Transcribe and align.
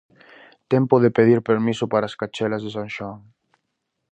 Tempo 0.73 0.95
de 1.03 1.13
pedir 1.17 1.39
permiso 1.49 1.85
para 1.91 2.05
as 2.09 2.17
cachelas 2.21 2.61
de 2.63 2.73
San 2.75 2.87
Xoán. 2.95 3.19